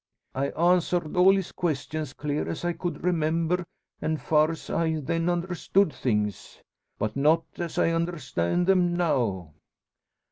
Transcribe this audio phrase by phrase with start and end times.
[0.33, 3.63] I answered all his questions, clear as I could remember,
[4.01, 6.59] an' far's I then understood things.
[6.97, 9.53] But not as I understand them now."